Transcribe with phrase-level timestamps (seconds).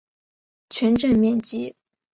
[0.71, 1.75] 全镇面积。